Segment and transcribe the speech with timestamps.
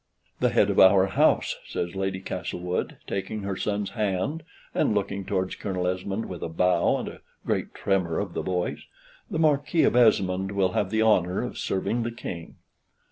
[0.39, 4.41] "The head of our house," says Lady Castlewood, taking her son's hand,
[4.73, 8.81] and looking towards Colonel Esmond with a bow and a great tremor of the voice;
[9.29, 12.55] "the Marquis of Esmond will have the honor of serving the King."